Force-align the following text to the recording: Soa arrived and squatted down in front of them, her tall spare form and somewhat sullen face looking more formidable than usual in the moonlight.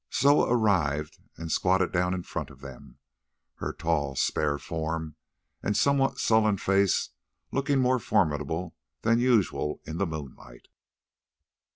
Soa 0.09 0.51
arrived 0.51 1.19
and 1.37 1.51
squatted 1.51 1.91
down 1.91 2.15
in 2.15 2.23
front 2.23 2.49
of 2.49 2.61
them, 2.61 2.97
her 3.57 3.71
tall 3.71 4.15
spare 4.15 4.57
form 4.57 5.15
and 5.61 5.77
somewhat 5.77 6.17
sullen 6.17 6.57
face 6.57 7.09
looking 7.51 7.79
more 7.79 7.99
formidable 7.99 8.73
than 9.03 9.19
usual 9.19 9.79
in 9.85 9.99
the 9.99 10.07
moonlight. 10.07 10.69